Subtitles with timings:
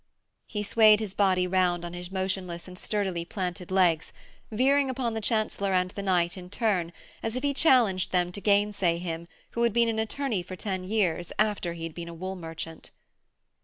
[0.47, 4.11] He swayed his body round on his motionless and sturdily planted legs,
[4.51, 8.41] veering upon the Chancellor and the knight in turn, as if he challenged them to
[8.41, 12.15] gainsay him who had been an attorney for ten years after he had been a
[12.15, 12.89] wool merchant.